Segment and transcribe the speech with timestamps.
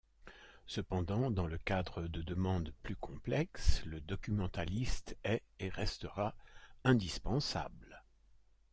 [0.65, 6.33] Cependant, dans le cadre de demandes plus complexes, le documentaliste est et restera
[6.83, 8.01] indispensable.